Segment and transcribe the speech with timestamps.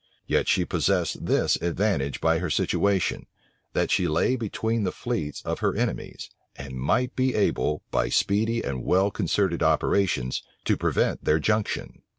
[0.25, 3.27] Yet she possessed this advantage by her situation,
[3.73, 8.63] that she lay between the fleets of her enemies, and might be able, by speedy
[8.63, 12.01] and well concerted operations, to prevent their junction.